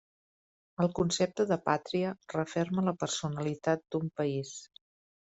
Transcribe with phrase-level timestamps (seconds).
[0.85, 4.57] El concepte de pàtria referma la personalitat d'un país.